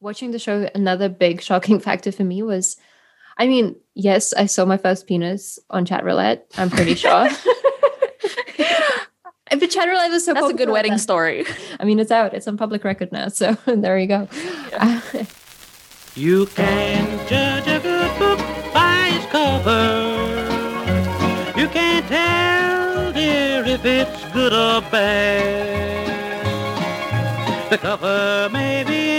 [0.00, 2.76] watching the show, another big shocking factor for me was
[3.38, 7.28] I mean, yes, I saw my first penis on chat roulette, I'm pretty sure.
[9.50, 10.98] but chat roulette was so That's a good wedding that.
[10.98, 11.46] story.
[11.78, 13.28] I mean, it's out, it's on public record now.
[13.28, 14.28] So there you go.
[14.70, 15.00] Yeah.
[16.14, 18.38] you can judge a good book
[18.74, 20.18] by its cover.
[21.58, 26.10] You can't tell, dear, if it's good or bad.
[27.70, 29.09] The cover may be in the brightest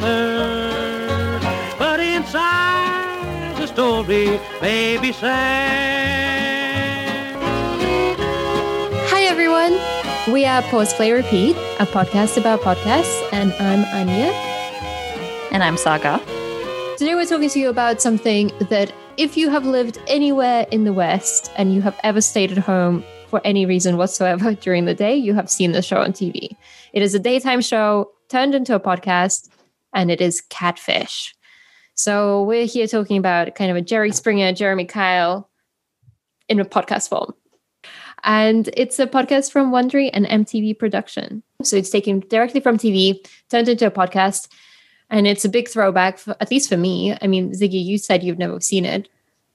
[0.00, 1.40] color,
[1.78, 6.16] but inside the story may be sad.
[9.10, 9.78] Hi, everyone.
[10.32, 14.32] We are Pause Play Repeat, a podcast about podcasts, and I'm Anya.
[15.52, 16.20] And I'm Saga.
[16.96, 20.92] Today, we're talking to you about something that if you have lived anywhere in the
[20.92, 25.14] West and you have ever stayed at home for any reason whatsoever during the day,
[25.14, 26.56] you have seen the show on TV.
[26.92, 29.48] It is a daytime show turned into a podcast,
[29.92, 31.34] and it is Catfish.
[31.94, 35.50] So we're here talking about kind of a Jerry Springer, Jeremy Kyle
[36.48, 37.34] in a podcast form.
[38.24, 41.42] And it's a podcast from Wondery and MTV production.
[41.62, 44.48] So it's taken directly from TV, turned into a podcast.
[45.08, 47.16] And it's a big throwback, for, at least for me.
[47.20, 49.08] I mean, Ziggy, you said you've never seen it.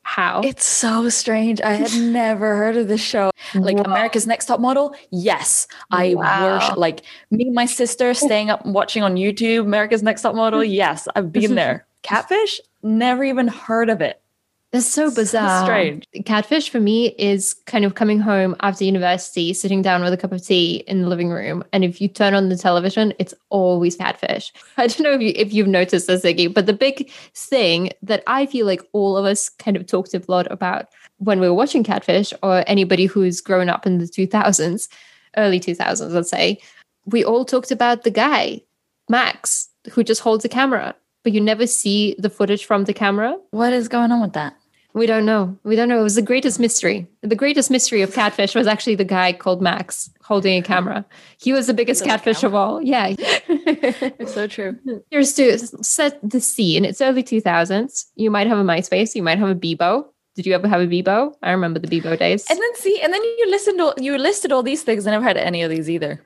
[0.08, 0.42] How?
[0.42, 1.60] It's so strange.
[1.62, 3.32] I had never heard of this show.
[3.56, 4.96] Like America's Next Top Model.
[5.10, 6.54] Yes, I wow.
[6.54, 6.78] worship.
[6.78, 10.64] Like me and my sister staying up watching on YouTube America's Next Top Model.
[10.76, 11.88] Yes, I've been there.
[12.04, 12.62] Catfish.
[12.84, 14.22] Never even heard of it.
[14.76, 15.60] That's so bizarre.
[15.60, 16.06] So strange.
[16.26, 20.34] Catfish for me is kind of coming home after university, sitting down with a cup
[20.34, 23.96] of tea in the living room, and if you turn on the television, it's always
[23.96, 24.52] catfish.
[24.78, 28.22] I don't know if you if you've noticed this, Ziggy, but the big thing that
[28.28, 30.88] I feel like all of us kind of talked a lot about
[31.20, 34.90] when we were watching Catfish, or anybody who's grown up in the two thousands,
[35.38, 36.60] early two thousands, let's say,
[37.06, 38.60] we all talked about the guy,
[39.08, 43.36] Max, who just holds a camera but you never see the footage from the camera.
[43.50, 44.56] What is going on with that?
[44.96, 45.58] We don't know.
[45.66, 46.00] We don't know.
[46.00, 47.06] It was the greatest mystery.
[47.22, 51.06] The greatest mystery of catfish was actually the guy called Max holding a camera.
[51.38, 52.82] He was the biggest catfish of all.
[52.82, 53.14] Yeah.
[53.20, 54.80] it's so true.
[55.12, 56.86] Here's to set the scene.
[56.86, 58.06] It's early 2000s.
[58.16, 59.16] You might have a MySpace.
[59.16, 60.06] You might have a Bebo.
[60.34, 61.34] Did you ever have a Bebo?
[61.44, 62.46] I remember the Bebo days.
[62.50, 65.06] And then see, and then you listened to you listed all these things.
[65.06, 66.26] I never had any of these either.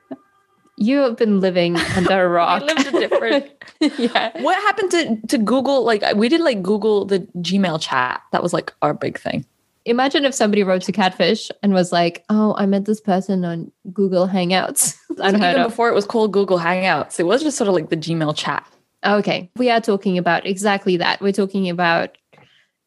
[0.80, 2.62] You have been living under a rock.
[2.62, 3.50] I lived a different.
[3.98, 4.42] yeah.
[4.42, 5.84] What happened to to Google?
[5.84, 8.22] Like we did like Google the Gmail chat.
[8.32, 9.44] That was like our big thing.
[9.84, 13.70] Imagine if somebody wrote to Catfish and was like, "Oh, I met this person on
[13.92, 15.68] Google Hangouts." I don't know.
[15.68, 18.66] Before it was called Google Hangouts, it was just sort of like the Gmail chat.
[19.04, 21.20] Okay, we are talking about exactly that.
[21.20, 22.16] We're talking about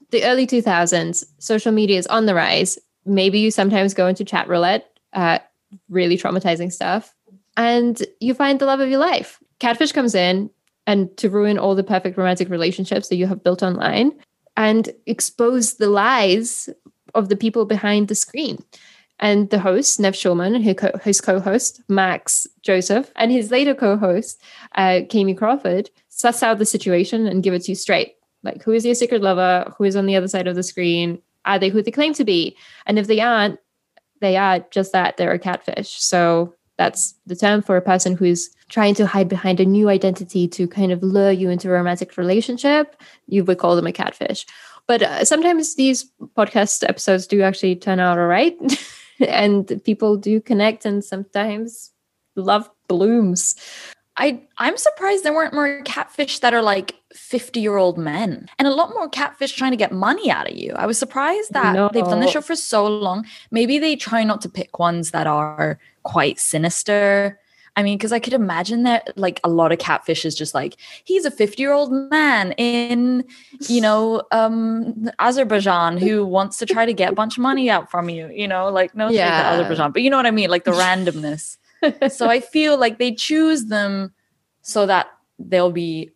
[0.10, 1.24] the early 2000s.
[1.38, 2.80] Social media is on the rise.
[3.06, 4.90] Maybe you sometimes go into chat roulette.
[5.14, 5.38] Uh,
[5.90, 7.14] really traumatizing stuff
[7.58, 9.40] and you find the love of your life.
[9.59, 10.50] Catfish comes in
[10.88, 14.12] and to ruin all the perfect romantic relationships that you have built online
[14.58, 16.69] and expose the lies
[17.16, 18.63] of the people behind the screen.
[19.19, 23.96] And the host, Nev Schulman, and his co host, Max Joseph, and his later co
[23.96, 24.42] host,
[24.75, 28.16] uh, Kami Crawford, suss out the situation and give it to you straight.
[28.42, 29.72] Like, who is your secret lover?
[29.78, 31.22] Who is on the other side of the screen?
[31.46, 32.58] Are they who they claim to be?
[32.86, 33.59] And if they aren't,
[34.19, 35.16] they are just that.
[35.16, 35.92] They're a catfish.
[36.02, 39.89] So that's the term for a person who is trying to hide behind a new
[39.89, 42.95] identity to kind of lure you into a romantic relationship.
[43.28, 44.45] You would call them a catfish.
[44.88, 48.57] But uh, sometimes these podcast episodes do actually turn out all right.
[49.28, 51.91] and people do connect, and sometimes
[52.35, 53.56] love blooms.
[54.17, 58.67] I I'm surprised there weren't more catfish that are like 50 year old men and
[58.67, 60.73] a lot more catfish trying to get money out of you.
[60.75, 61.89] I was surprised that no.
[61.91, 63.25] they've done the show for so long.
[63.50, 67.40] Maybe they try not to pick ones that are quite sinister.
[67.75, 70.78] I mean, because I could imagine that like a lot of catfish is just like,
[71.03, 73.25] he's a 50 year old man in,
[73.68, 77.90] you know, um, Azerbaijan who wants to try to get a bunch of money out
[77.90, 79.53] from you, you know, like no yeah.
[79.53, 80.50] Azerbaijan, but you know what I mean?
[80.50, 81.58] Like the randomness.
[82.12, 84.13] so I feel like they choose them
[84.62, 85.08] so that
[85.40, 86.12] they'll be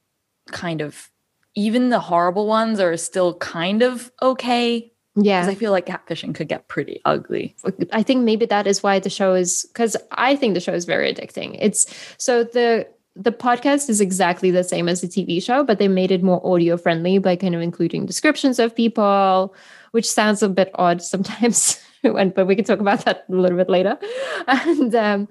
[0.52, 1.10] kind of
[1.56, 5.42] even the horrible ones are still kind of okay yeah.
[5.42, 7.56] Because I feel like catfishing could get pretty ugly.
[7.92, 10.86] I think maybe that is why the show is because I think the show is
[10.86, 11.58] very addicting.
[11.60, 11.88] It's
[12.18, 16.12] so the the podcast is exactly the same as the TV show, but they made
[16.12, 19.56] it more audio friendly by kind of including descriptions of people,
[19.92, 21.82] which sounds a bit odd sometimes.
[22.04, 23.98] but we can talk about that a little bit later.
[24.48, 25.28] And um,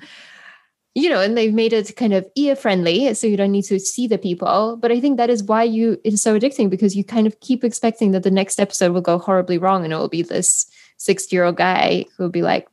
[0.96, 3.78] you know, and they've made it kind of ear friendly, so you don't need to
[3.78, 4.78] see the people.
[4.81, 7.38] But I think that is why you it is so addicting because you kind of
[7.40, 10.66] keep expecting that the next episode will go horribly wrong, and it will be this
[10.96, 12.66] sixty year old guy who will be like,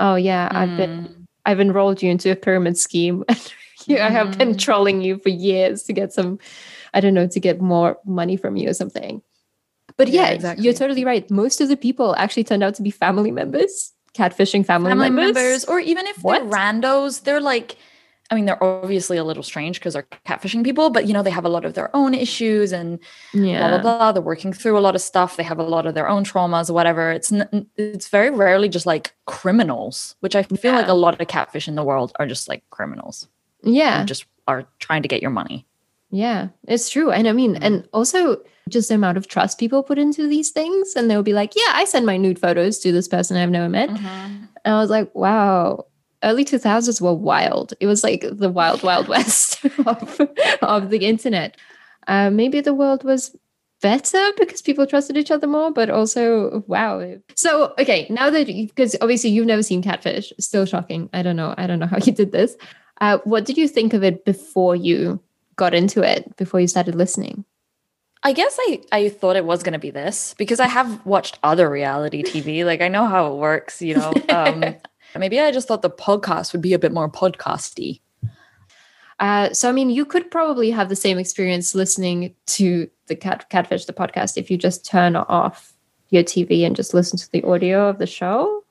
[0.00, 0.56] "Oh yeah, mm.
[0.56, 1.22] I've been hmm.
[1.46, 3.24] I've enrolled you into a pyramid scheme."
[3.86, 6.40] you, I have been trolling you for years to get some,
[6.94, 9.22] I don't know, to get more money from you or something.
[9.96, 10.64] But yeah, yeah exactly.
[10.64, 11.30] you're totally right.
[11.30, 15.34] Most of the people actually turned out to be family members, catfishing family, family members.
[15.34, 15.64] members.
[15.64, 16.38] Or even if what?
[16.38, 17.76] they're randos, they're like,
[18.30, 21.30] I mean, they're obviously a little strange because they're catfishing people, but you know, they
[21.30, 22.98] have a lot of their own issues and
[23.32, 23.58] yeah.
[23.58, 24.12] blah blah blah.
[24.12, 25.36] They're working through a lot of stuff.
[25.36, 27.10] They have a lot of their own traumas or whatever.
[27.10, 27.32] It's
[27.76, 30.80] it's very rarely just like criminals, which I feel yeah.
[30.80, 33.28] like a lot of catfish in the world are just like criminals.
[33.62, 35.66] Yeah, just are trying to get your money.
[36.10, 37.10] Yeah, it's true.
[37.10, 37.64] And I mean, mm-hmm.
[37.64, 40.94] and also just the amount of trust people put into these things.
[40.94, 43.68] And they'll be like, yeah, I send my nude photos to this person I've never
[43.68, 43.90] met.
[43.90, 44.06] Mm-hmm.
[44.64, 45.86] And I was like, wow,
[46.22, 47.74] early 2000s were wild.
[47.80, 50.20] It was like the wild, wild west of,
[50.62, 51.56] of the internet.
[52.06, 53.36] Uh, maybe the world was
[53.80, 57.16] better because people trusted each other more, but also, wow.
[57.36, 61.08] So, okay, now that, because obviously you've never seen Catfish, still shocking.
[61.12, 61.54] I don't know.
[61.56, 62.56] I don't know how you did this.
[63.00, 65.20] Uh, what did you think of it before you
[65.58, 67.44] got into it, before you started listening?
[68.22, 71.38] I guess I, I thought it was going to be this because I have watched
[71.42, 72.64] other reality TV.
[72.68, 74.12] Like I know how it works, you know.
[74.28, 74.64] Um,
[75.16, 78.00] Maybe I just thought the podcast would be a bit more podcasty.
[79.18, 83.48] Uh, so, I mean, you could probably have the same experience listening to the Cat
[83.50, 85.72] Catfish the podcast if you just turn off
[86.10, 88.62] your TV and just listen to the audio of the show.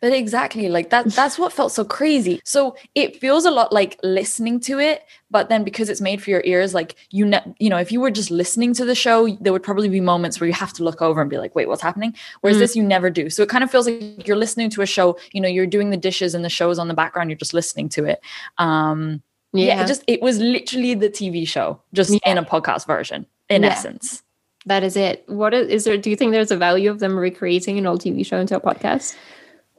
[0.00, 2.40] But exactly, like that that's what felt so crazy.
[2.44, 6.30] So it feels a lot like listening to it, but then because it's made for
[6.30, 9.28] your ears, like you ne- you know, if you were just listening to the show,
[9.40, 11.66] there would probably be moments where you have to look over and be like, "Wait,
[11.66, 12.60] what's happening?" Whereas mm.
[12.60, 13.28] this you never do.
[13.28, 15.90] So it kind of feels like you're listening to a show, you know, you're doing
[15.90, 18.20] the dishes and the show's on the background, you're just listening to it.
[18.58, 19.22] Um
[19.52, 22.18] yeah, yeah it just it was literally the TV show just yeah.
[22.24, 23.70] in a podcast version in yeah.
[23.70, 24.22] essence.
[24.66, 25.24] That is it.
[25.26, 25.96] What is, is there?
[25.96, 28.60] Do you think there's a value of them recreating an old TV show into a
[28.60, 29.16] podcast?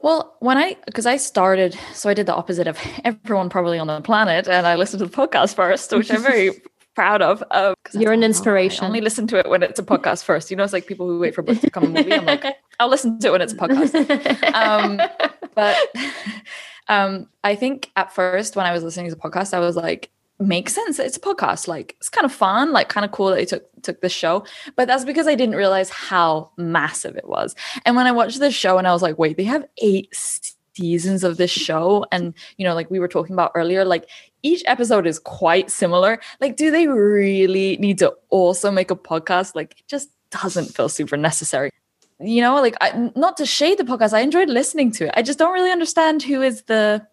[0.02, 3.86] Well, when I, because I started, so I did the opposite of everyone probably on
[3.86, 6.62] the planet, and I listened to the podcast first, which I'm very
[6.94, 7.42] proud of.
[7.50, 8.84] Um, You're an inspiration.
[8.84, 10.50] I only listen to it when it's a podcast first.
[10.50, 12.12] You know, it's like people who wait for books to come a movie.
[12.12, 12.44] I'm like,
[12.78, 14.54] I'll listen to it when it's a podcast.
[14.54, 15.00] Um,
[15.54, 15.76] but
[16.88, 20.10] um, I think at first when I was listening to the podcast, I was like,
[20.40, 20.98] makes sense.
[20.98, 21.68] It's a podcast.
[21.68, 24.44] Like it's kind of fun, like kind of cool that they took took this show.
[24.76, 27.54] But that's because I didn't realize how massive it was.
[27.84, 30.08] And when I watched the show and I was like, wait, they have eight
[30.74, 32.06] seasons of this show.
[32.10, 34.08] And you know, like we were talking about earlier, like
[34.42, 36.20] each episode is quite similar.
[36.40, 39.54] Like, do they really need to also make a podcast?
[39.54, 41.70] Like it just doesn't feel super necessary.
[42.18, 45.14] You know, like I, not to shade the podcast, I enjoyed listening to it.
[45.14, 47.06] I just don't really understand who is the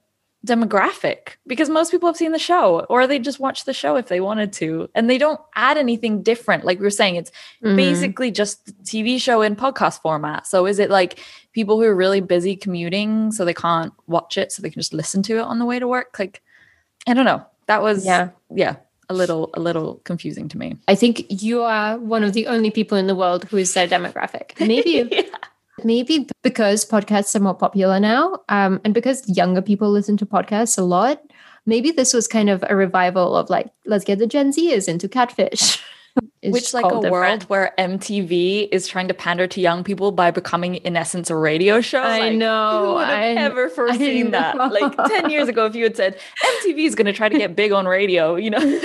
[0.48, 4.08] demographic because most people have seen the show or they just watch the show if
[4.08, 6.66] they wanted to and they don't add anything different.
[6.66, 7.32] Like we were saying it's
[7.64, 7.76] mm-hmm.
[7.76, 10.48] basically just tv show in podcast format.
[10.48, 11.20] So is it like
[11.54, 14.94] people who are really busy commuting so they can't watch it so they can just
[14.94, 16.18] listen to it on the way to work?
[16.18, 16.42] Like
[17.08, 17.46] i don't know.
[17.68, 18.30] That was yeah.
[18.54, 18.78] yeah
[19.10, 20.78] a little a little confusing to me.
[20.88, 23.88] I think you are one of the only people in the world who is their
[23.88, 24.60] demographic.
[24.60, 25.22] Maybe yeah.
[25.84, 30.78] Maybe because podcasts are more popular now, um, and because younger people listen to podcasts
[30.78, 31.22] a lot,
[31.66, 35.08] maybe this was kind of a revival of like, let's get the Gen Zers into
[35.08, 35.84] catfish.
[36.52, 40.76] Which like a world where MTV is trying to pander to young people by becoming
[40.76, 42.02] in essence a radio show.
[42.02, 42.86] I like, know.
[42.86, 44.56] Who would have I, ever foreseen that?
[44.56, 46.20] Like 10 years ago, if you had said
[46.64, 48.60] MTV is going to try to get big on radio, you know,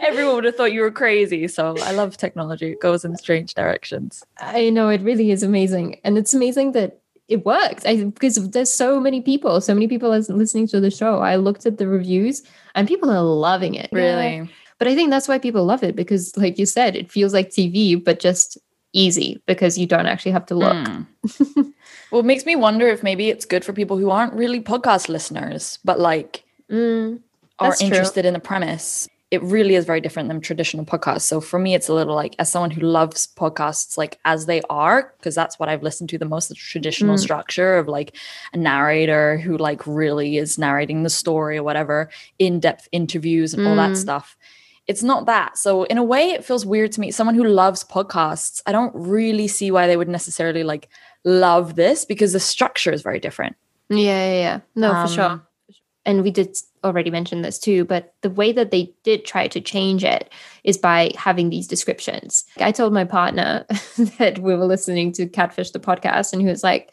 [0.00, 1.48] everyone would have thought you were crazy.
[1.48, 2.72] So I love technology.
[2.72, 4.24] It goes in strange directions.
[4.38, 6.00] I know it really is amazing.
[6.04, 6.98] And it's amazing that
[7.28, 10.90] it works I, because there's so many people, so many people are listening to the
[10.90, 11.20] show.
[11.20, 12.42] I looked at the reviews
[12.74, 13.88] and people are loving it.
[13.92, 14.36] Really?
[14.36, 14.46] Yeah.
[14.82, 17.50] But I think that's why people love it because, like you said, it feels like
[17.50, 18.58] TV, but just
[18.92, 20.74] easy because you don't actually have to look.
[20.74, 21.06] Mm.
[22.10, 25.08] well, it makes me wonder if maybe it's good for people who aren't really podcast
[25.08, 27.20] listeners, but like mm,
[27.60, 28.26] are interested true.
[28.26, 29.08] in the premise.
[29.30, 31.22] It really is very different than traditional podcasts.
[31.22, 34.62] So for me, it's a little like as someone who loves podcasts like as they
[34.68, 37.20] are, because that's what I've listened to the most, the traditional mm.
[37.20, 38.16] structure of like
[38.52, 42.10] a narrator who like really is narrating the story or whatever,
[42.40, 43.96] in-depth interviews and all that mm.
[43.96, 44.36] stuff
[44.86, 45.56] it's not that.
[45.56, 47.10] So in a way, it feels weird to me.
[47.10, 50.88] Someone who loves podcasts, I don't really see why they would necessarily like
[51.24, 53.56] love this because the structure is very different.
[53.88, 54.60] Yeah, yeah, yeah.
[54.74, 55.46] No, um, for sure.
[56.04, 59.60] And we did already mention this too, but the way that they did try to
[59.60, 60.32] change it
[60.64, 62.44] is by having these descriptions.
[62.58, 63.64] I told my partner
[64.18, 66.92] that we were listening to Catfish the podcast, and he was like,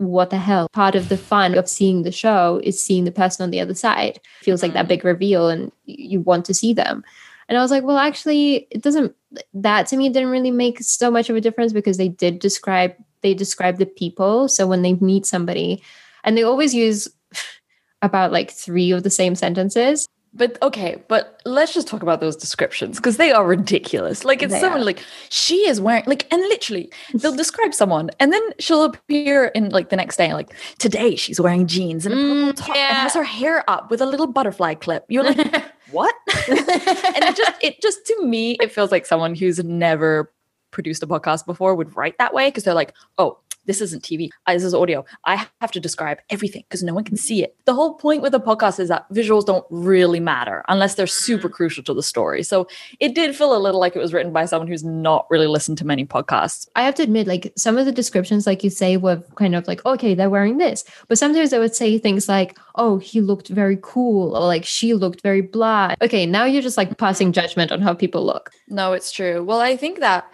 [0.00, 0.66] what the hell?
[0.72, 3.74] Part of the fun of seeing the show is seeing the person on the other
[3.74, 4.16] side.
[4.16, 4.88] It feels like that mm.
[4.88, 7.04] big reveal and you want to see them.
[7.48, 9.14] And I was like, well, actually, it doesn't
[9.52, 12.94] that to me didn't really make so much of a difference because they did describe
[13.20, 14.48] they describe the people.
[14.48, 15.82] So when they meet somebody,
[16.24, 17.06] and they always use
[18.02, 20.08] about like three of the same sentences.
[20.32, 24.24] But okay, but let's just talk about those descriptions because they are ridiculous.
[24.24, 24.84] Like it's they someone are.
[24.84, 29.70] like she is wearing like and literally they'll describe someone and then she'll appear in
[29.70, 32.88] like the next day like today she's wearing jeans and a purple mm, top yeah.
[32.88, 35.04] and has her hair up with a little butterfly clip.
[35.08, 36.14] You're like what?
[36.48, 40.32] and it just it just to me it feels like someone who's never
[40.70, 44.30] produced a podcast before would write that way because they're like, oh, this isn't TV.
[44.46, 45.04] this is audio.
[45.24, 47.56] I have to describe everything because no one can see it.
[47.66, 51.48] The whole point with a podcast is that visuals don't really matter unless they're super
[51.48, 51.54] mm-hmm.
[51.54, 52.42] crucial to the story.
[52.42, 52.66] So
[52.98, 55.78] it did feel a little like it was written by someone who's not really listened
[55.78, 56.68] to many podcasts.
[56.76, 59.66] I have to admit, like some of the descriptions, like you say, were kind of
[59.68, 60.84] like, okay, they're wearing this.
[61.08, 64.94] But sometimes I would say things like, oh, he looked very cool, or like she
[64.94, 65.94] looked very blah.
[66.02, 68.50] Okay, now you're just like passing judgment on how people look.
[68.68, 69.42] No, it's true.
[69.44, 70.32] Well, I think that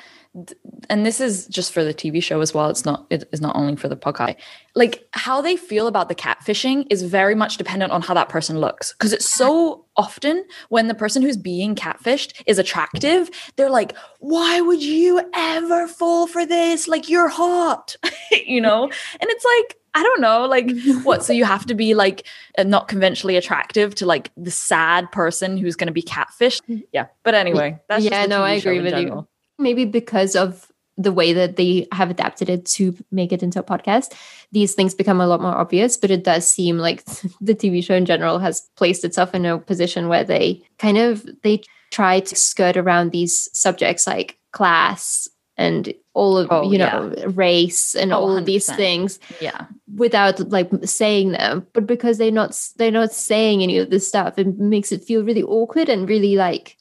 [0.90, 2.68] and this is just for the TV show as well.
[2.68, 4.36] It's not it is not only for the podcast.
[4.74, 8.60] Like how they feel about the catfishing is very much dependent on how that person
[8.60, 8.92] looks.
[8.92, 14.60] Because it's so often when the person who's being catfished is attractive, they're like, "Why
[14.60, 16.86] would you ever fall for this?
[16.86, 17.96] Like you're hot,"
[18.46, 18.84] you know.
[18.84, 20.70] And it's like I don't know, like
[21.02, 21.24] what?
[21.24, 22.26] So you have to be like
[22.58, 26.60] not conventionally attractive to like the sad person who's going to be catfished.
[26.68, 26.82] Mm.
[26.92, 28.26] Yeah, but anyway, that's yeah.
[28.26, 29.20] no, I agree with general.
[29.20, 29.28] you
[29.58, 33.62] maybe because of the way that they have adapted it to make it into a
[33.62, 34.14] podcast,
[34.52, 35.96] these things become a lot more obvious.
[35.96, 37.04] But it does seem like
[37.40, 41.26] the TV show in general has placed itself in a position where they kind of
[41.42, 47.12] they try to skirt around these subjects like class and all of oh, you know
[47.16, 47.24] yeah.
[47.28, 52.30] race and oh, all of these things yeah without like saying them but because they're
[52.30, 56.08] not they're not saying any of this stuff it makes it feel really awkward and
[56.08, 56.76] really like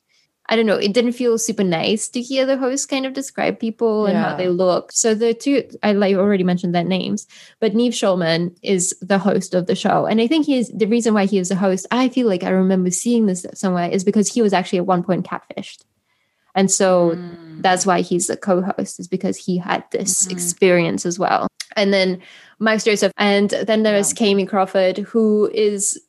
[0.47, 3.59] I don't know, it didn't feel super nice to hear the host kind of describe
[3.59, 4.29] people and yeah.
[4.29, 4.91] how they look.
[4.91, 7.25] So the two, I like already mentioned their names,
[7.59, 10.05] but Nev Schulman is the host of the show.
[10.05, 11.87] And I think he's the reason why he is the host.
[11.89, 15.03] I feel like I remember seeing this somewhere is because he was actually at one
[15.03, 15.83] point catfished.
[16.53, 17.61] And so mm.
[17.61, 20.31] that's why he's the co-host is because he had this mm-hmm.
[20.31, 21.47] experience as well.
[21.75, 22.21] And then
[22.59, 23.11] Max Joseph.
[23.17, 24.27] And then there's yeah.
[24.27, 26.01] Kami Crawford, who is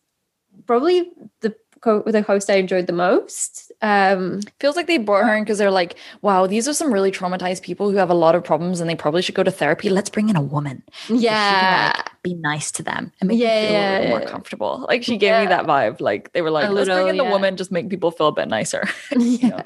[0.66, 3.73] probably the co- the host I enjoyed the most.
[3.83, 7.11] Um, Feels like they brought her in because they're like, wow, these are some really
[7.11, 9.88] traumatized people who have a lot of problems and they probably should go to therapy.
[9.88, 10.83] Let's bring in a woman.
[11.09, 11.92] Yeah.
[11.92, 14.18] Can, like, be nice to them and make yeah, them feel yeah, a little yeah.
[14.18, 14.87] more comfortable.
[14.88, 15.40] Like she gave yeah.
[15.42, 16.00] me that vibe.
[16.00, 18.28] Like they were like, a let's little, bring in the woman, just make people feel
[18.28, 18.85] a bit nicer.
[19.16, 19.62] yeah.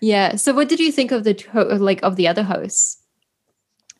[0.00, 0.36] yeah.
[0.36, 1.36] So what did you think of the,
[1.78, 2.98] like of the other hosts?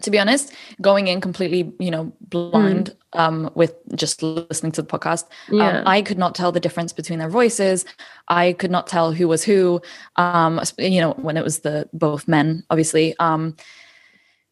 [0.03, 3.21] To be honest, going in completely, you know, blind mm.
[3.21, 5.79] um, with just listening to the podcast, um, yeah.
[5.79, 7.85] um, I could not tell the difference between their voices.
[8.29, 9.81] I could not tell who was who.
[10.17, 13.15] Um, you know, when it was the both men, obviously.
[13.19, 13.57] Um,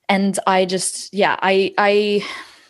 [0.08, 2.24] and I just, yeah, I, I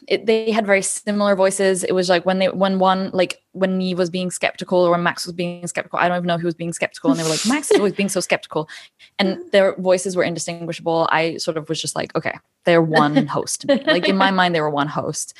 [0.07, 1.85] it, they had very similar voices.
[1.85, 5.03] It was like when they when one like when he was being skeptical or when
[5.03, 5.99] Max was being skeptical.
[5.99, 7.95] I don't even know who was being skeptical, and they were like Max is always
[7.95, 8.69] being so skeptical,
[9.19, 11.09] and their voices were indistinguishable.
[11.11, 12.35] I sort of was just like, okay,
[12.65, 13.67] they're one host.
[13.69, 15.35] like in my mind, they were one host.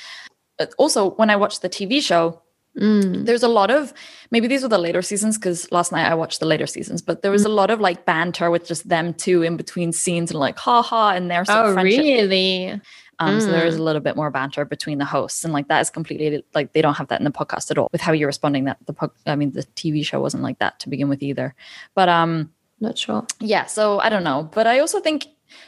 [0.57, 2.41] But also, when I watched the TV show,
[2.77, 3.25] Mm.
[3.25, 3.93] There's a lot of
[4.31, 7.21] maybe these were the later seasons because last night I watched the later seasons, but
[7.21, 7.45] there was mm.
[7.45, 10.81] a lot of like banter with just them two in between scenes and like ha
[10.81, 12.01] ha and their sort oh, of friendship.
[12.01, 12.81] really?
[13.19, 13.41] Um, mm.
[13.41, 15.89] So there is a little bit more banter between the hosts, and like that is
[15.89, 17.89] completely like they don't have that in the podcast at all.
[17.91, 20.79] With how you're responding, that the po- I mean the TV show wasn't like that
[20.81, 21.55] to begin with either.
[21.93, 23.25] But um, not sure.
[23.39, 25.27] Yeah, so I don't know, but I also think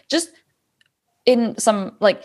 [0.10, 0.32] just
[1.26, 2.24] in some like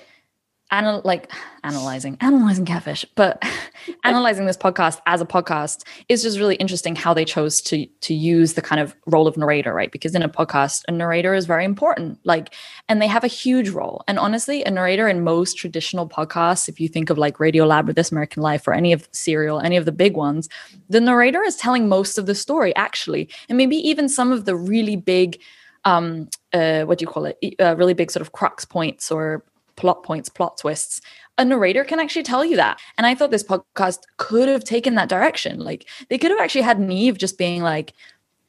[0.72, 1.30] anal- like
[1.64, 3.42] analyzing analyzing catfish but
[4.04, 8.14] analyzing this podcast as a podcast is just really interesting how they chose to to
[8.14, 9.92] use the kind of role of narrator right?
[9.92, 12.54] Because in a podcast a narrator is very important like
[12.88, 14.02] and they have a huge role.
[14.08, 17.92] And honestly a narrator in most traditional podcasts if you think of like Radiolab or
[17.92, 20.48] this american life or any of serial any of the big ones
[20.88, 23.28] the narrator is telling most of the story actually.
[23.48, 25.40] And maybe even some of the really big
[25.84, 27.36] um uh what do you call it?
[27.58, 29.44] Uh, really big sort of crux points or
[29.76, 31.00] plot points, plot twists.
[31.38, 32.78] A narrator can actually tell you that.
[32.98, 35.60] And I thought this podcast could have taken that direction.
[35.60, 37.92] Like they could have actually had Nev just being like,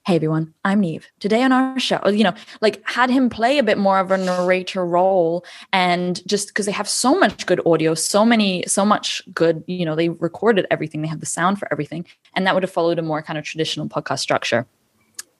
[0.05, 1.07] Hey everyone, I'm Nev.
[1.21, 4.17] Today on our show, you know, like had him play a bit more of a
[4.17, 9.21] narrator role and just because they have so much good audio, so many, so much
[9.33, 12.05] good, you know, they recorded everything, they have the sound for everything.
[12.33, 14.67] And that would have followed a more kind of traditional podcast structure.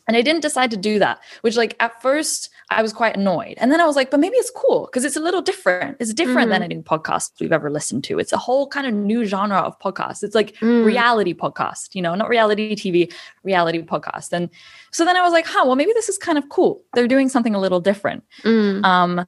[0.08, 3.56] And I didn't decide to do that, which like at first I was quite annoyed.
[3.58, 5.98] And then I was like, but maybe it's cool because it's a little different.
[6.00, 6.54] It's different mm.
[6.54, 8.20] than any podcast we've ever listened to.
[8.20, 10.24] It's a whole kind of new genre of podcast.
[10.24, 10.84] It's like mm.
[10.84, 14.34] reality podcast, you know, not reality TV, reality podcast.
[14.34, 14.50] And
[14.92, 16.84] so then I was like, huh, well, maybe this is kind of cool.
[16.94, 18.24] They're doing something a little different.
[18.44, 18.84] Mm.
[18.84, 19.26] Um,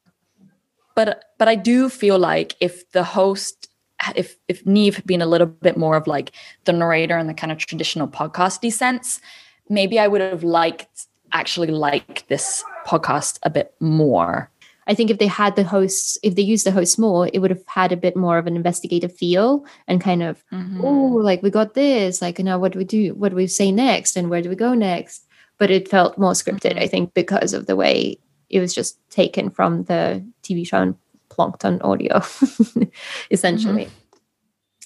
[0.95, 3.69] but but I do feel like if the host
[4.15, 6.31] if if Nev had been a little bit more of like
[6.65, 9.21] the narrator in the kind of traditional podcasty sense,
[9.69, 14.49] maybe I would have liked actually liked this podcast a bit more.
[14.87, 17.49] I think if they had the hosts, if they used the hosts more, it would
[17.49, 20.83] have had a bit more of an investigative feel and kind of, mm-hmm.
[20.83, 23.13] oh, like we got this, like now what do we do?
[23.15, 24.15] What do we say next?
[24.15, 25.25] And where do we go next?
[25.57, 26.79] But it felt more scripted, mm-hmm.
[26.79, 28.19] I think, because of the way
[28.49, 30.95] it was just taken from the TV show and
[31.29, 32.17] plonked on audio,
[33.31, 33.85] essentially.
[33.85, 34.19] Mm-hmm.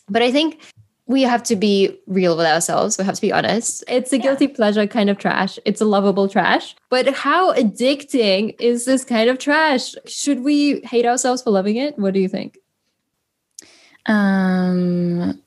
[0.07, 0.61] But I think
[1.09, 2.97] we have to be real with ourselves.
[2.97, 3.83] We have to be honest.
[3.87, 4.23] It's a yeah.
[4.23, 5.57] guilty pleasure kind of trash.
[5.65, 6.75] It's a lovable trash.
[6.89, 9.95] But how addicting is this kind of trash?
[10.05, 11.97] Should we hate ourselves for loving it?
[11.97, 12.59] What do you think?
[14.05, 15.41] Um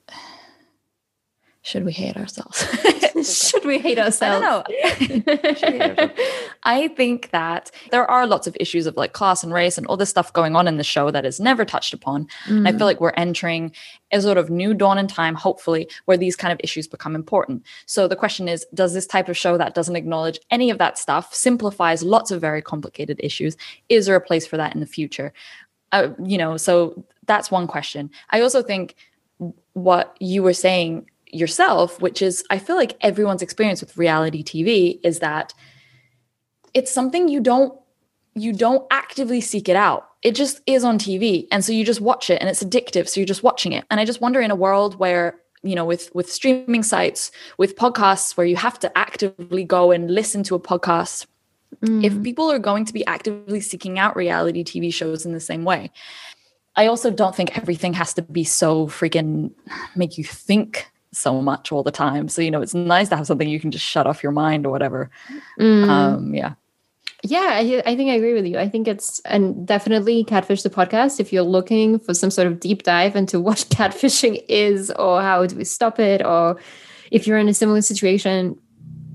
[1.63, 2.67] should we hate ourselves?
[3.51, 4.45] should we hate ourselves?
[4.47, 6.11] I don't know.
[6.65, 9.97] I think that there are lots of issues of like class and race and all
[9.97, 12.27] this stuff going on in the show that is never touched upon.
[12.47, 12.59] Mm.
[12.59, 12.85] And I feel mm.
[12.87, 13.73] like we're entering
[14.13, 17.65] a sort of new dawn in time, hopefully, where these kind of issues become important.
[17.87, 20.99] So the question is Does this type of show that doesn't acknowledge any of that
[20.99, 23.57] stuff, simplifies lots of very complicated issues,
[23.89, 25.33] is there a place for that in the future?
[25.93, 28.11] Uh, you know, so that's one question.
[28.31, 28.97] I also think
[29.75, 35.01] what you were saying yourself, which is I feel like everyone's experience with reality TV
[35.03, 35.55] is that
[36.75, 37.79] it's something you don't
[38.35, 40.09] you don't actively seek it out.
[40.23, 41.47] It just is on TV.
[41.51, 43.09] And so you just watch it and it's addictive.
[43.09, 43.85] So you're just watching it.
[43.91, 47.77] And I just wonder in a world where, you know, with with streaming sites, with
[47.77, 51.27] podcasts where you have to actively go and listen to a podcast,
[51.83, 52.05] mm.
[52.05, 55.65] if people are going to be actively seeking out reality TV shows in the same
[55.65, 55.91] way.
[56.75, 59.53] I also don't think everything has to be so freaking
[59.95, 62.29] make you think so much all the time.
[62.29, 64.67] So, you know, it's nice to have something you can just shut off your mind
[64.67, 65.11] or whatever.
[65.59, 65.89] Mm.
[65.89, 66.55] Um, yeah.
[67.25, 68.59] Yeah, I, I think I agree with you.
[68.59, 71.21] I think it's and definitely catfish the podcast.
[71.21, 75.47] If you're looking for some sort of deep dive into what catfishing is or how
[75.47, 76.59] do we stop it, or
[77.13, 78.59] if you're in a similar situation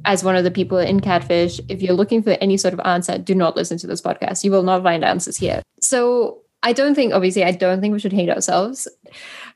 [0.06, 3.18] as one of the people in catfish, if you're looking for any sort of answer,
[3.18, 4.44] do not listen to this podcast.
[4.44, 5.62] You will not find answers here.
[5.82, 8.88] So I don't think, obviously, I don't think we should hate ourselves.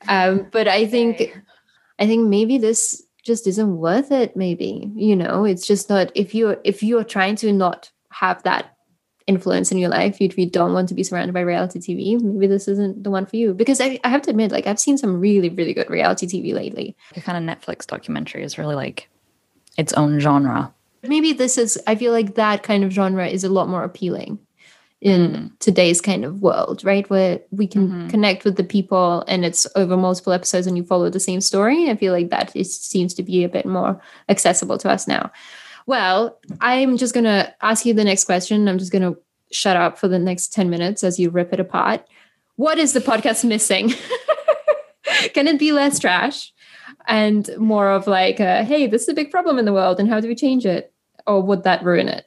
[0.10, 1.39] Um, but I think
[2.02, 4.36] I think maybe this just isn't worth it.
[4.36, 8.76] Maybe, you know, it's just not if you're if you're trying to not have that
[9.28, 12.48] influence in your life, if you don't want to be surrounded by reality TV, maybe
[12.48, 13.54] this isn't the one for you.
[13.54, 16.56] Because I, I have to admit, like I've seen some really, really good reality TV
[16.56, 16.98] lately.
[17.14, 19.08] The kind of Netflix documentary is really like
[19.78, 20.74] its own genre.
[21.04, 24.40] Maybe this is I feel like that kind of genre is a lot more appealing
[25.02, 27.10] in today's kind of world, right?
[27.10, 28.08] Where we can mm-hmm.
[28.10, 31.90] connect with the people and it's over multiple episodes and you follow the same story.
[31.90, 35.32] I feel like that is, seems to be a bit more accessible to us now.
[35.88, 38.68] Well, I'm just going to ask you the next question.
[38.68, 39.20] I'm just going to
[39.52, 42.06] shut up for the next 10 minutes as you rip it apart.
[42.58, 43.94] What is the podcast missing?
[45.34, 46.54] can it be less trash
[47.08, 50.08] and more of like, a, hey, this is a big problem in the world and
[50.08, 50.94] how do we change it?
[51.26, 52.26] Or would that ruin it?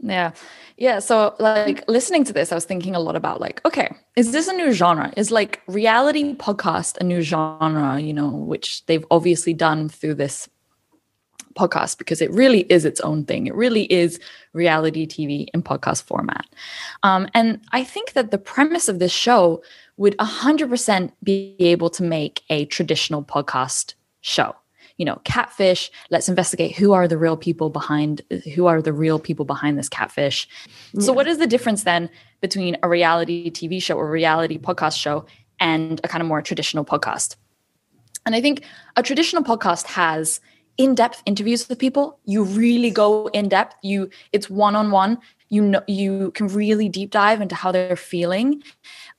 [0.00, 0.32] Yeah.
[0.76, 0.98] Yeah.
[0.98, 4.48] So, like, listening to this, I was thinking a lot about, like, okay, is this
[4.48, 5.12] a new genre?
[5.16, 10.48] Is like reality podcast a new genre, you know, which they've obviously done through this
[11.54, 13.46] podcast because it really is its own thing.
[13.46, 14.18] It really is
[14.52, 16.46] reality TV in podcast format.
[17.04, 19.62] Um, and I think that the premise of this show
[19.96, 24.56] would 100% be able to make a traditional podcast show
[24.96, 25.90] you know, catfish.
[26.10, 28.22] Let's investigate who are the real people behind
[28.54, 30.48] who are the real people behind this catfish.
[30.92, 31.02] Yeah.
[31.02, 35.26] So what is the difference then between a reality TV show or reality podcast show
[35.58, 37.36] and a kind of more traditional podcast?
[38.26, 38.64] And I think
[38.96, 40.40] a traditional podcast has
[40.76, 42.18] in-depth interviews with people.
[42.24, 43.76] You really go in depth.
[43.82, 45.18] You it's one-on-one.
[45.48, 48.62] You know you can really deep dive into how they're feeling.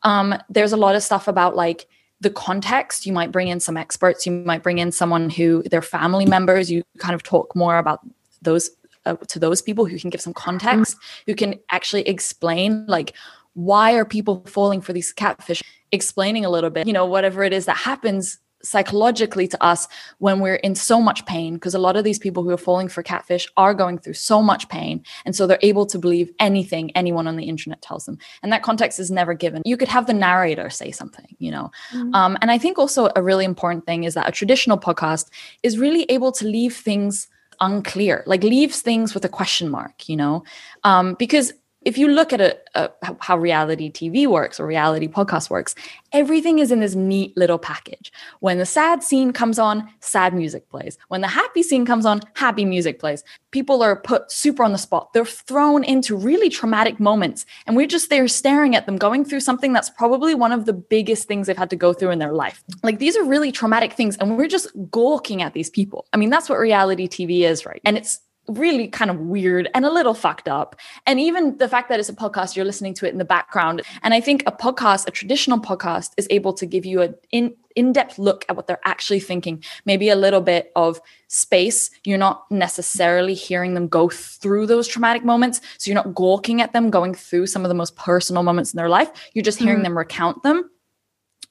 [0.04, 1.88] Um, there's a lot of stuff about like
[2.26, 3.06] the context.
[3.06, 4.26] You might bring in some experts.
[4.26, 6.72] You might bring in someone who their family members.
[6.72, 8.00] You kind of talk more about
[8.42, 8.72] those
[9.06, 13.14] uh, to those people who can give some context who can actually explain like
[13.54, 15.62] why are people falling for these catfish?
[15.92, 19.88] Explaining a little bit you know whatever it is that happens psychologically to us
[20.20, 22.88] when we're in so much pain because a lot of these people who are falling
[22.88, 26.92] for catfish are going through so much pain and so they're able to believe anything
[26.92, 28.18] anyone on the internet tells them.
[28.44, 29.62] And that context is never given.
[29.66, 31.72] You could have the narrator say something you know?
[31.92, 32.14] Mm-hmm.
[32.16, 35.30] um, and i think also a really important thing is that a traditional podcast
[35.64, 37.28] is really able to leave things
[37.62, 40.44] unclear like leaves things with a question mark you know?
[40.84, 41.54] Um, because
[41.86, 45.76] if you look at a, a, how reality TV works or reality podcast works,
[46.12, 48.12] everything is in this neat little package.
[48.40, 50.98] When the sad scene comes on, sad music plays.
[51.10, 53.24] When the happy scene comes on, happy music plays.
[53.52, 55.14] People are put super on the spot.
[55.14, 59.42] They're thrown into really traumatic moments, and we're just there staring at them, going through
[59.42, 62.34] something that's probably one of the biggest things they've had to go through in their
[62.34, 62.64] life.
[62.82, 66.08] Like these are really traumatic things, and we're just gawking at these people.
[66.14, 67.82] I mean, that's what reality TV is, right?
[67.86, 70.76] And it's really kind of weird and a little fucked up.
[71.06, 73.82] And even the fact that it's a podcast, you're listening to it in the background.
[74.04, 77.56] And I think a podcast, a traditional podcast, is able to give you an in
[77.76, 82.50] in-depth look at what they're actually thinking maybe a little bit of space you're not
[82.50, 87.14] necessarily hearing them go through those traumatic moments so you're not gawking at them going
[87.14, 89.84] through some of the most personal moments in their life you're just hearing mm-hmm.
[89.84, 90.70] them recount them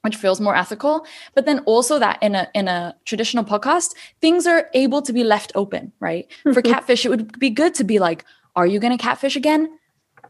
[0.04, 1.06] which feels more ethical.
[1.34, 5.24] But then also that in a in a traditional podcast things are able to be
[5.24, 6.26] left open right?
[6.52, 9.78] For catfish it would be good to be like are you going to catfish again?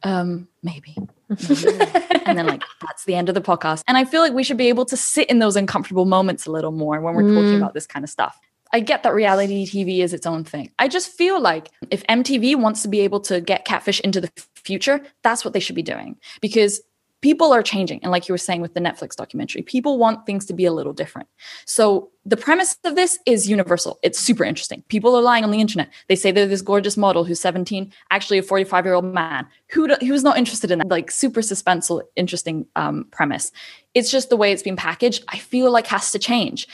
[0.02, 0.96] Um maybe,
[1.28, 3.82] and then like that's the end of the podcast.
[3.88, 6.52] And i feel like we should be able to sit in those uncomfortable moments a
[6.52, 7.34] little more when we're mm.
[7.34, 8.38] talking about this kind of stuff.
[8.72, 10.72] I get that reality TV is its own thing.
[10.80, 14.32] I just feel like if MTV wants to be able to get catfish into the
[14.56, 16.16] future, that's what they should be doing.
[16.40, 16.80] Because
[17.24, 17.98] people are changing.
[18.02, 20.72] And like you were saying with the Netflix documentary, people want things to be a
[20.74, 21.26] little different.
[21.64, 23.98] So the premise of this is universal.
[24.02, 24.84] It's super interesting.
[24.88, 25.88] People are lying on the internet.
[26.08, 29.88] They say they're this gorgeous model who's 17, actually a 45 year old man who
[30.02, 30.88] who's not interested in that.
[30.90, 33.52] Like super suspenseful, interesting um, premise.
[33.94, 35.24] It's just the way it's been packaged.
[35.28, 36.68] I feel like has to change.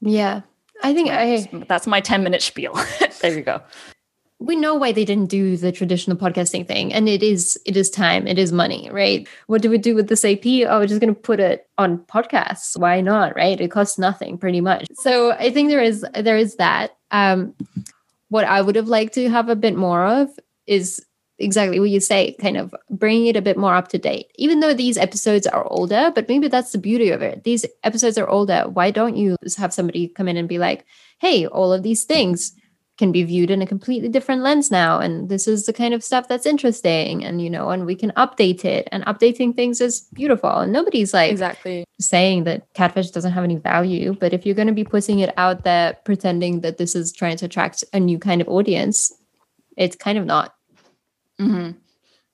[0.00, 0.42] Yeah.
[0.84, 2.78] I think I that's my 10 minute spiel.
[3.22, 3.60] there you go
[4.38, 7.88] we know why they didn't do the traditional podcasting thing and it is it is
[7.88, 9.26] time it is money right?
[9.46, 11.98] What do we do with this ap oh we're just going to put it on
[11.98, 12.78] podcasts.
[12.78, 13.60] Why not right?
[13.60, 14.86] It costs nothing pretty much.
[14.94, 16.96] So i think there is there is that.
[17.10, 17.54] Um
[18.28, 20.28] what i would have liked to have a bit more of
[20.66, 21.04] is
[21.38, 24.26] exactly what you say kind of bringing it a bit more up to date.
[24.34, 27.44] Even though these episodes are older but maybe that's the beauty of it.
[27.44, 28.64] These episodes are older.
[28.68, 30.84] Why don't you just have somebody come in and be like
[31.20, 32.52] hey all of these things
[32.98, 36.02] can be viewed in a completely different lens now and this is the kind of
[36.02, 40.08] stuff that's interesting and you know and we can update it and updating things is
[40.12, 41.84] beautiful and nobody's like exactly.
[42.00, 45.32] saying that catfish doesn't have any value but if you're going to be putting it
[45.36, 49.12] out there pretending that this is trying to attract a new kind of audience
[49.76, 50.54] it's kind of not.
[51.38, 51.72] Mm-hmm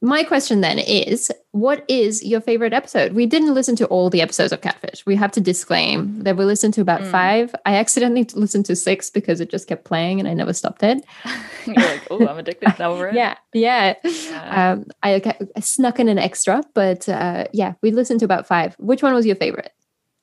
[0.02, 4.20] my question then is what is your favorite episode we didn't listen to all the
[4.20, 7.10] episodes of catfish we have to disclaim that we listened to about mm.
[7.10, 10.82] five i accidentally listened to six because it just kept playing and i never stopped
[10.82, 11.04] it
[11.66, 14.72] you're like oh i'm addicted over it yeah yeah, yeah.
[14.72, 18.74] Um, I, I, snuck in an extra but uh, yeah we listened to about five
[18.78, 19.72] which one was your favorite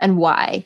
[0.02, 0.65] and why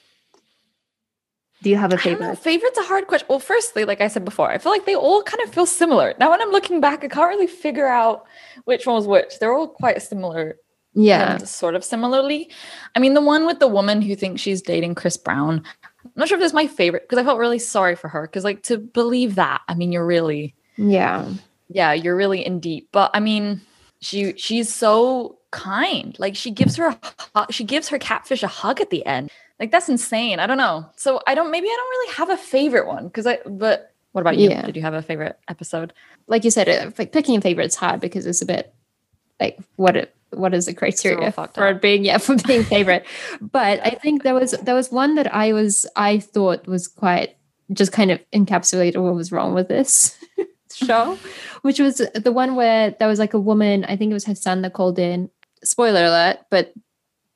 [1.63, 2.37] do you have a favorite?
[2.37, 3.25] Favorite's a hard question.
[3.29, 6.13] Well, firstly, like I said before, I feel like they all kind of feel similar.
[6.19, 8.25] Now, when I'm looking back, I can't really figure out
[8.65, 9.39] which one was which.
[9.39, 10.57] They're all quite similar.
[10.93, 11.35] Yeah.
[11.35, 12.51] Um, sort of similarly.
[12.95, 15.63] I mean, the one with the woman who thinks she's dating Chris Brown,
[16.05, 18.23] I'm not sure if that's my favorite because I felt really sorry for her.
[18.23, 20.53] Because, like, to believe that, I mean, you're really.
[20.77, 21.27] Yeah.
[21.69, 22.89] Yeah, you're really in deep.
[22.91, 23.61] But I mean,
[24.01, 26.17] she she's so kind.
[26.19, 26.97] Like she gives her
[27.49, 29.29] she gives her catfish a hug at the end.
[29.59, 30.39] Like that's insane.
[30.39, 30.85] I don't know.
[30.95, 34.21] So I don't maybe I don't really have a favorite one because I but what
[34.21, 34.49] about you?
[34.49, 34.65] Yeah.
[34.65, 35.93] Did you have a favorite episode?
[36.27, 38.73] Like you said, uh, like picking a favorite is hard because it's a bit
[39.39, 41.81] like what it what is the criteria for up.
[41.81, 43.05] being yeah for being favorite
[43.39, 47.37] but i think there was there was one that i was i thought was quite
[47.71, 50.17] just kind of encapsulated what was wrong with this
[50.73, 51.19] show
[51.61, 54.33] which was the one where there was like a woman i think it was her
[54.33, 55.29] son that called in
[55.63, 56.73] spoiler alert but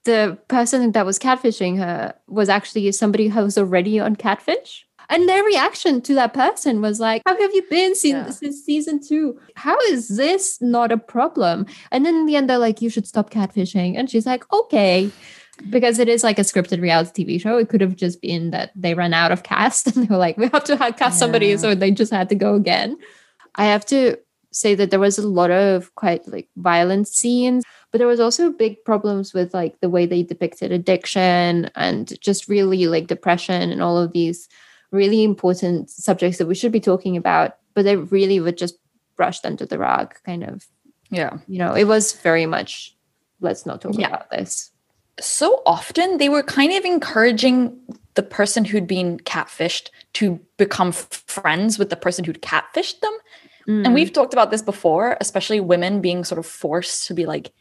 [0.08, 4.87] the person that was catfishing her was actually somebody who was already on catfish.
[5.10, 8.30] And their reaction to that person was like, How have you been since, yeah.
[8.30, 9.40] since season two?
[9.56, 11.66] How is this not a problem?
[11.92, 13.98] And then in the end, they're like, You should stop catfishing.
[13.98, 15.12] And she's like, Okay.
[15.70, 17.58] Because it is like a scripted reality TV show.
[17.58, 20.38] It could have just been that they ran out of cast and they were like,
[20.38, 21.10] We have to cast yeah.
[21.10, 21.58] somebody.
[21.58, 22.98] So they just had to go again.
[23.56, 24.18] I have to
[24.52, 28.52] say that there was a lot of quite like violent scenes but there was also
[28.52, 33.82] big problems with like the way they depicted addiction and just really like depression and
[33.82, 34.48] all of these
[34.92, 38.78] really important subjects that we should be talking about but they really were just
[39.16, 40.66] brushed under the rug kind of
[41.10, 42.96] yeah you know it was very much
[43.42, 44.08] let's not talk yeah.
[44.08, 44.72] about this
[45.20, 47.76] so often they were kind of encouraging
[48.14, 53.18] the person who'd been catfished to become friends with the person who'd catfished them
[53.68, 53.86] mm.
[53.86, 57.52] and we've talked about this before especially women being sort of forced to be like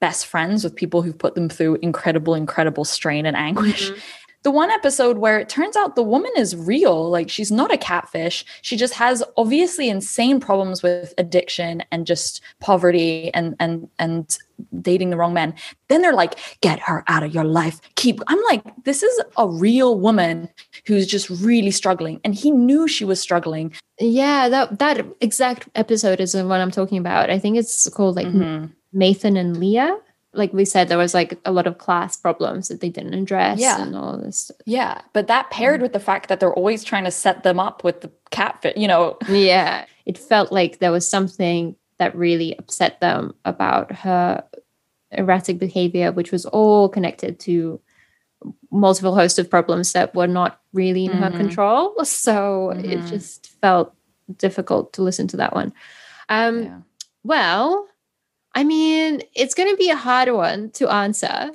[0.00, 3.90] best friends with people who've put them through incredible, incredible strain and anguish.
[3.90, 4.00] Mm-hmm.
[4.42, 7.76] The one episode where it turns out the woman is real like she's not a
[7.76, 8.44] catfish.
[8.62, 14.38] She just has obviously insane problems with addiction and just poverty and and and
[14.80, 15.54] dating the wrong man.
[15.88, 17.80] Then they're like get her out of your life.
[17.96, 20.48] Keep i'm like this is a real woman
[20.86, 22.20] who's just really struggling.
[22.24, 23.74] And he knew she was struggling.
[23.98, 27.28] Yeah that that exact episode is the one i'm talking about.
[27.28, 28.66] I think it's called like mm-hmm.
[28.92, 29.98] Nathan and Leah
[30.32, 33.58] like we said, there was like a lot of class problems that they didn't address
[33.58, 33.82] yeah.
[33.82, 34.50] and all this.
[34.64, 35.00] Yeah.
[35.12, 35.82] But that paired mm.
[35.82, 38.86] with the fact that they're always trying to set them up with the catfit, you
[38.86, 39.18] know.
[39.28, 39.86] Yeah.
[40.06, 44.42] It felt like there was something that really upset them about her
[45.12, 47.80] erratic behavior, which was all connected to
[48.70, 51.22] multiple host of problems that were not really in mm-hmm.
[51.22, 51.94] her control.
[52.04, 52.90] So mm-hmm.
[52.90, 53.94] it just felt
[54.38, 55.72] difficult to listen to that one.
[56.28, 56.80] Um, yeah.
[57.24, 57.86] Well,
[58.54, 61.50] I mean, it's going to be a hard one to answer.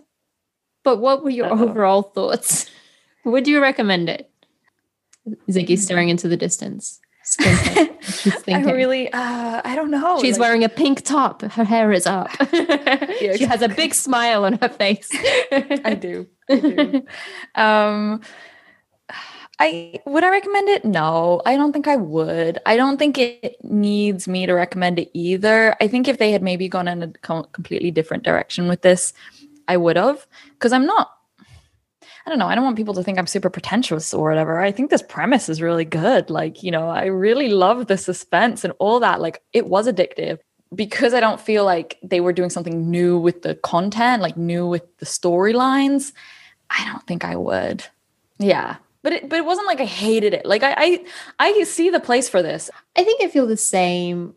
[0.83, 1.69] But what were your Uh-oh.
[1.69, 2.69] overall thoughts?
[3.25, 4.29] Would you recommend it?
[5.49, 6.99] Ziggy's staring into the distance.
[7.39, 7.89] I
[8.47, 10.21] really, uh, I don't know.
[10.21, 11.41] She's like, wearing a pink top.
[11.41, 12.29] Her hair is up.
[12.53, 15.09] yeah, she has a big smile on her face.
[15.51, 16.27] I do.
[16.47, 17.05] I do.
[17.55, 18.21] Um,
[19.59, 20.83] I would I recommend it?
[20.83, 22.59] No, I don't think I would.
[22.65, 25.75] I don't think it needs me to recommend it either.
[25.79, 29.13] I think if they had maybe gone in a completely different direction with this,
[29.67, 31.11] I would have because I'm not
[32.25, 32.47] I don't know.
[32.47, 34.59] I don't want people to think I'm super pretentious or whatever.
[34.59, 36.31] I think this premise is really good.
[36.31, 39.21] Like, you know, I really love the suspense and all that.
[39.21, 40.39] Like, it was addictive
[40.73, 44.65] because I don't feel like they were doing something new with the content, like new
[44.65, 46.13] with the storylines.
[46.71, 47.85] I don't think I would.
[48.39, 50.47] Yeah but it, but it wasn't like I hated it.
[50.47, 51.05] Like I, I
[51.37, 52.71] I see the place for this.
[52.97, 54.33] I think I feel the same.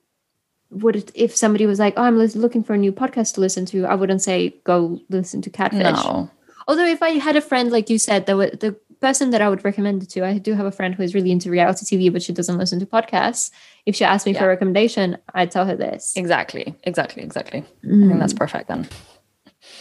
[0.70, 3.64] Would it, if somebody was like, "Oh, I'm looking for a new podcast to listen
[3.66, 6.04] to," I wouldn't say go listen to Catfish.
[6.04, 6.30] No.
[6.68, 9.64] Although if I had a friend like you said, that the person that I would
[9.64, 12.22] recommend it to, I do have a friend who is really into reality TV, but
[12.22, 13.50] she doesn't listen to podcasts.
[13.86, 14.40] If she asked me yeah.
[14.40, 16.12] for a recommendation, I'd tell her this.
[16.14, 17.64] Exactly, exactly, exactly.
[17.82, 18.04] Mm.
[18.04, 18.38] I think that's mm.
[18.38, 18.86] perfect then.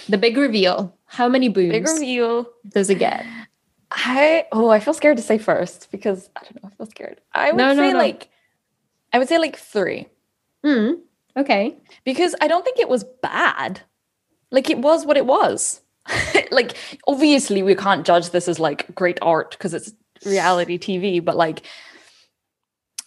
[0.08, 0.96] The big reveal.
[1.08, 1.74] How many booms?
[1.74, 2.48] Big reveal.
[2.70, 3.26] Does it get?
[3.98, 6.70] I oh, I feel scared to say first because I don't know.
[6.72, 7.22] I feel scared.
[7.34, 7.98] I would no, say no, no.
[7.98, 8.30] like,
[9.12, 10.08] I would say like three.
[10.64, 10.94] Hmm.
[11.36, 11.76] Okay.
[12.04, 13.82] Because I don't think it was bad.
[14.52, 15.82] Like it was what it was.
[16.52, 19.92] like obviously we can't judge this as like great art because it's
[20.26, 21.64] reality TV, but like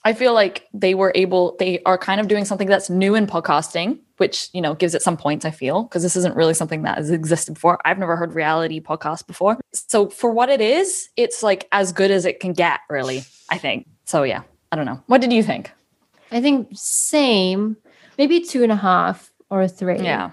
[0.05, 3.27] I feel like they were able, they are kind of doing something that's new in
[3.27, 6.83] podcasting, which, you know, gives it some points, I feel, because this isn't really something
[6.83, 7.79] that has existed before.
[7.85, 9.59] I've never heard reality podcast before.
[9.73, 13.59] So for what it is, it's like as good as it can get, really, I
[13.59, 13.87] think.
[14.07, 15.03] So yeah, I don't know.
[15.07, 15.71] What did you think?
[16.33, 17.77] I think same,
[18.17, 20.01] maybe two and a half or three.
[20.01, 20.31] Yeah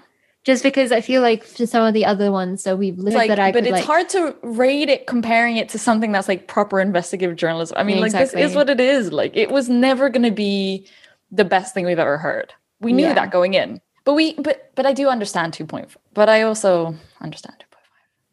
[0.48, 3.28] just because I feel like for some of the other ones that we've listed like,
[3.28, 6.30] that I but could, it's like, hard to rate it comparing it to something that's
[6.30, 7.76] like proper investigative journalism.
[7.78, 9.12] I mean, like this is what it is.
[9.12, 10.88] Like it was never going to be
[11.32, 12.54] the best thing we've ever heard.
[12.80, 13.14] We knew yeah.
[13.16, 15.90] that going in, but we but but I do understand two point.
[16.14, 17.68] But I also understand two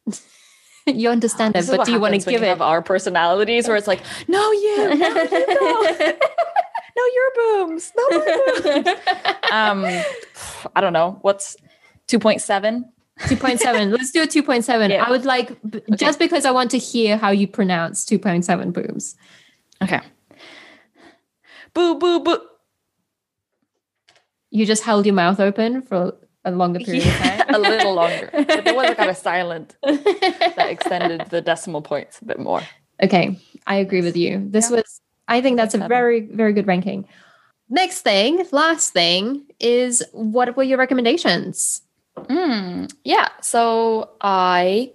[0.06, 0.20] point
[0.86, 0.96] five.
[0.96, 3.88] you understand it, but do you want to give it have our personalities where it's
[3.88, 6.16] like, no, you, no, you no.
[6.96, 8.86] no, your booms, no, my booms.
[9.50, 9.84] um,
[10.76, 11.56] I don't know what's
[12.08, 12.84] 2.7
[13.20, 15.04] 2.7 let's do a 2.7 yeah.
[15.04, 15.80] i would like okay.
[15.96, 19.16] just because i want to hear how you pronounce 2.7 booms
[19.82, 20.00] okay.
[21.74, 22.38] Boo boo boo.
[24.50, 27.54] You just held your mouth open for a longer period yeah, of time?
[27.54, 28.30] a little longer.
[28.46, 29.76] But there was a kind of silent.
[29.82, 32.62] That extended the decimal points a bit more.
[33.02, 33.40] Okay.
[33.66, 34.46] I agree with you.
[34.48, 34.76] This yeah.
[34.76, 37.06] was i think that's a very very good ranking.
[37.68, 41.82] Next thing last thing is what were your recommendations
[42.16, 43.28] Mm, yeah.
[43.40, 44.92] So I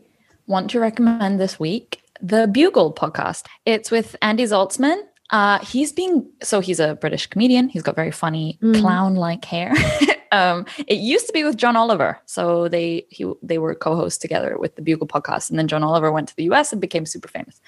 [0.48, 3.46] want to recommend this week the Bugle podcast.
[3.66, 5.02] It's with Andy Zaltzman.
[5.30, 7.70] Uh, he's being so he's a British comedian.
[7.70, 8.80] He's got very funny mm.
[8.80, 9.74] clown-like hair.
[10.32, 14.58] um, it used to be with John Oliver, so they he they were co-hosts together
[14.58, 16.72] with the Bugle podcast, and then John Oliver went to the U.S.
[16.72, 17.62] and became super famous.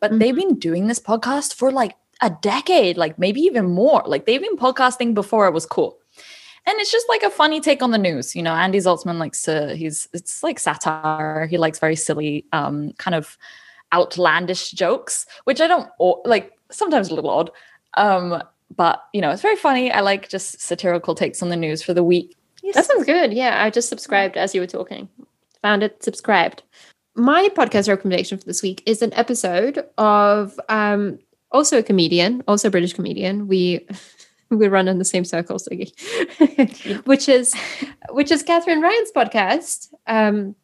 [0.00, 0.18] But mm-hmm.
[0.18, 4.02] they've been doing this podcast for like a decade, like maybe even more.
[4.06, 5.98] Like they've been podcasting before it was cool
[6.66, 8.34] and it's just like a funny take on the news.
[8.34, 11.46] You know, Andy Zaltzman likes to he's it's like satire.
[11.46, 13.36] He likes very silly, um, kind of
[13.92, 15.90] outlandish jokes, which I don't
[16.24, 16.52] like.
[16.70, 17.50] Sometimes a little odd,
[17.96, 18.42] um,
[18.74, 19.92] but you know, it's very funny.
[19.92, 22.36] I like just satirical takes on the news for the week.
[22.62, 22.74] Yes.
[22.74, 23.32] That sounds good.
[23.32, 25.08] Yeah, I just subscribed as you were talking.
[25.62, 26.62] Found it, subscribed.
[27.14, 31.18] My podcast recommendation for this week is an episode of um,
[31.52, 33.46] also a comedian, also a British comedian.
[33.46, 33.86] We
[34.56, 35.68] we run in the same circles,
[37.04, 37.54] which is
[38.10, 40.54] which is Katherine Ryan's podcast, um,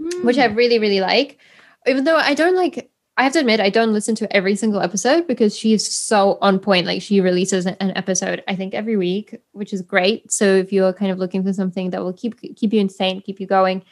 [0.00, 0.24] mm.
[0.24, 1.38] which I really really like.
[1.86, 4.80] Even though I don't like, I have to admit, I don't listen to every single
[4.80, 6.86] episode because she's so on point.
[6.86, 10.32] Like she releases an episode, I think, every week, which is great.
[10.32, 13.40] So if you're kind of looking for something that will keep keep you insane, keep
[13.40, 13.84] you going,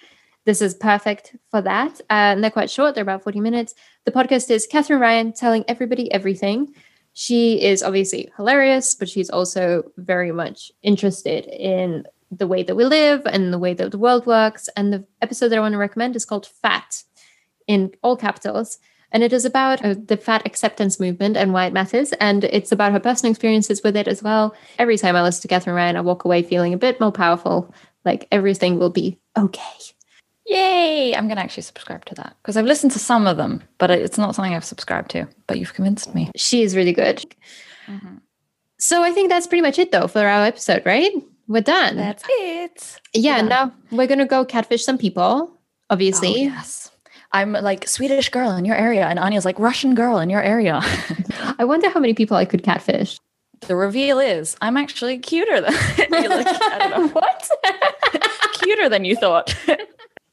[0.45, 2.01] this is perfect for that.
[2.11, 3.75] Uh, and they're quite short; they're about forty minutes.
[4.05, 6.75] The podcast is Catherine Ryan telling everybody everything.
[7.13, 12.85] She is obviously hilarious, but she's also very much interested in the way that we
[12.85, 14.69] live and the way that the world works.
[14.77, 17.03] And the episode that I want to recommend is called Fat
[17.67, 18.79] in all capitals.
[19.13, 22.13] And it is about uh, the fat acceptance movement and why it matters.
[22.15, 24.55] And it's about her personal experiences with it as well.
[24.79, 27.75] Every time I listen to Katherine Ryan, I walk away feeling a bit more powerful.
[28.07, 29.61] Like everything will be okay.
[30.47, 31.15] Yay!
[31.15, 33.91] I'm going to actually subscribe to that because I've listened to some of them, but
[33.91, 35.29] it's not something I've subscribed to.
[35.47, 36.31] But you've convinced me.
[36.37, 37.25] She is really good.
[37.87, 38.17] Mm-hmm.
[38.79, 41.13] So I think that's pretty much it, though, for our episode, right?
[41.47, 41.97] We're done.
[41.97, 43.01] That's it.
[43.15, 45.57] Yeah, now we're going to go catfish some people,
[45.91, 46.31] obviously.
[46.31, 46.91] Oh, yes.
[47.33, 50.81] I'm like Swedish girl in your area, and Anya's like Russian girl in your area.
[51.59, 53.19] I wonder how many people I could catfish.
[53.61, 57.51] The reveal is I'm actually cuter than you like, I don't know what
[58.61, 59.55] cuter than you thought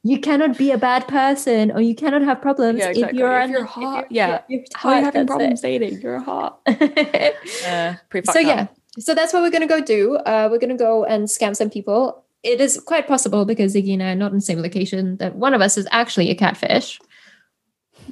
[0.09, 3.19] you cannot be a bad person or you cannot have problems yeah, exactly.
[3.19, 4.05] if you're, if you're hot.
[4.05, 4.35] If you're, yeah.
[4.37, 5.67] If you're How are you having problems it.
[5.67, 6.01] dating?
[6.01, 6.59] You're hot.
[6.67, 7.93] uh,
[8.31, 8.67] so, yeah.
[8.97, 10.15] So that's what we're going to go do.
[10.15, 12.25] Uh, we're going to go and scam some people.
[12.41, 15.35] It is quite possible because Ziggy and I are not in the same location that
[15.35, 16.99] one of us is actually a catfish.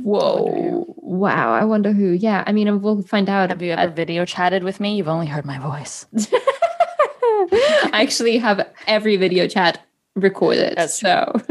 [0.04, 0.86] Whoa.
[0.98, 1.52] Wow.
[1.52, 2.12] I wonder who.
[2.12, 2.44] Yeah.
[2.46, 3.50] I mean, we'll find out.
[3.50, 4.96] Have you ever video chatted with me?
[4.98, 6.06] You've only heard my voice.
[7.52, 9.87] I actually have every video chat
[10.18, 10.76] record it.
[10.76, 11.32] That's so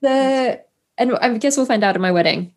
[0.00, 0.60] the
[0.98, 2.52] and I guess we'll find out at my wedding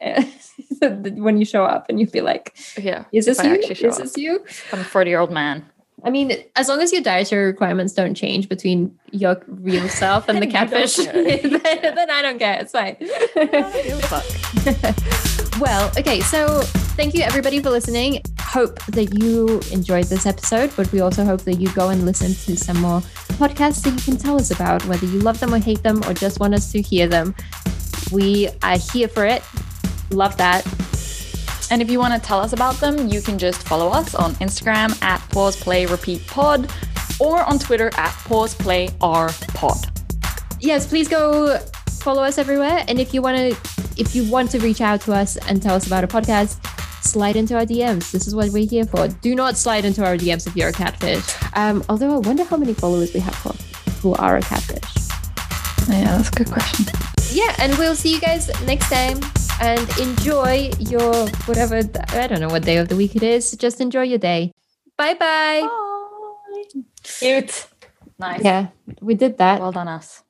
[0.80, 3.54] when you show up and you'll be like, "Yeah, is this you?
[3.54, 5.64] Is this you?" I'm a 40 year old man.
[6.02, 10.40] I mean, as long as your dietary requirements don't change between your real self and
[10.40, 12.58] the catfish, then, then, I don't care.
[12.60, 12.96] It's fine.
[15.60, 16.20] well, okay.
[16.20, 16.62] So
[16.96, 18.22] thank you everybody for listening.
[18.40, 22.32] Hope that you enjoyed this episode, but we also hope that you go and listen
[22.46, 23.02] to some more
[23.40, 26.12] podcasts that you can tell us about, whether you love them or hate them or
[26.12, 27.34] just want us to hear them.
[28.12, 29.42] We are here for it.
[30.10, 30.66] Love that.
[31.70, 34.32] And if you want to tell us about them, you can just follow us on
[34.34, 36.70] Instagram at pause play repeat pod
[37.18, 39.78] or on Twitter at pause play r pod.
[40.60, 41.56] Yes, please go
[41.88, 42.84] follow us everywhere.
[42.88, 43.56] And if you want to,
[43.96, 46.58] if you want to reach out to us and tell us about a podcast,
[47.02, 48.10] slide into our DMs.
[48.10, 49.08] This is what we're here for.
[49.08, 51.24] Do not slide into our DMs if you're a catfish.
[51.54, 53.34] Um, although I wonder how many followers we have
[54.02, 55.00] who are a catfish.
[55.88, 56.86] Yeah, that's a good question.
[57.32, 59.20] Yeah, and we'll see you guys next time
[59.60, 63.52] and enjoy your whatever I don't know what day of the week it is.
[63.52, 64.52] Just enjoy your day.
[64.96, 65.62] Bye-bye.
[65.62, 66.82] Bye.
[67.02, 67.66] Cute.
[68.18, 68.44] Nice.
[68.44, 68.68] Yeah,
[69.00, 69.60] we did that.
[69.60, 70.22] Well done us.